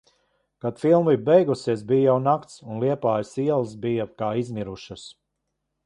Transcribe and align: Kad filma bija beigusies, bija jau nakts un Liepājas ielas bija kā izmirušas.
Kad 0.63 0.79
filma 0.83 1.09
bija 1.11 1.23
beigusies, 1.27 1.83
bija 1.91 2.07
jau 2.09 2.15
nakts 2.29 2.57
un 2.69 2.81
Liepājas 2.85 3.35
ielas 3.47 3.79
bija 3.87 4.11
kā 4.23 4.35
izmirušas. 4.45 5.07